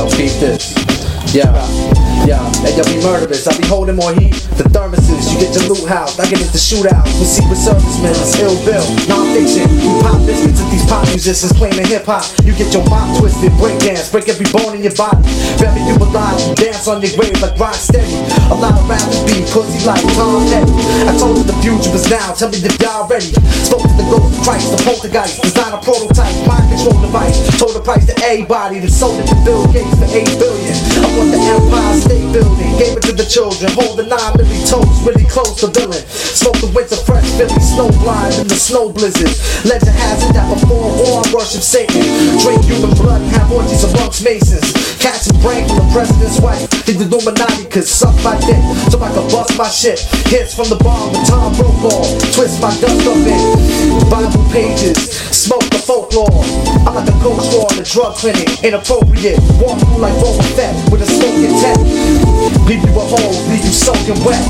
[0.00, 0.72] Yo, keep this.
[1.36, 1.52] Yeah,
[2.24, 3.46] yeah, and y'all be murderers.
[3.46, 4.32] I be holding more heat.
[4.56, 6.18] The thermoses, you get your loot house.
[6.18, 8.16] I get into shootouts with secret servicemen.
[8.16, 8.80] It's ill bill,
[9.12, 9.68] non-fiction.
[9.68, 12.24] We pop biscuits at these pop musicians claiming hip hop.
[12.48, 15.20] You get your mop twisted, break dance, break every bone in your body.
[15.60, 18.16] Bury you alive, dance on your grave like rock steady.
[18.48, 20.72] A lot of rappers be pussy like Tom Petty.
[21.06, 22.32] I told you the future was now.
[22.34, 23.30] Tell me if y'all ready.
[23.66, 25.42] Spoke to the ghost of Christ, the poltergeist.
[25.42, 27.38] Design a prototype, mind control device.
[27.58, 30.74] Told the price to everybody that sold it to Bill Gates for 8 billion.
[30.74, 33.70] I want the Empire State Building, gave it to the children.
[33.74, 36.02] Hold the nine milli toes, really close to villain.
[36.10, 39.30] Smoke the winter fresh Philly, snow blind in the snow blizzard.
[39.62, 40.90] Legend has it that before
[41.22, 42.02] I worship Satan.
[42.42, 43.69] Drink human blood have orgies
[44.22, 44.72] masons.
[45.00, 46.68] Catch a brain from the president's wife.
[46.84, 48.60] Think the Illuminati could suck my dick
[48.92, 50.00] so I could bust my shit.
[50.28, 52.04] Hits from the bomb with Tom Brokaw.
[52.36, 53.40] Twist my dust up in
[54.10, 54.98] Bible pages.
[55.32, 56.44] Smoke the folklore.
[56.84, 58.48] I'm like a coach for the drug clinic.
[58.62, 59.40] Inappropriate.
[59.60, 61.80] Walk through like Boba Fett with a smoking tent.
[62.68, 64.40] Leave you a hole, leave you soaking wet.